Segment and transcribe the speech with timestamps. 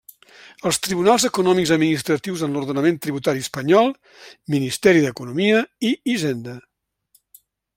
[0.67, 3.93] Els tribunals Econòmics Administratius en l'ordenament tributari espanyol,
[4.55, 6.57] Ministeri d'Economia i Hisenda.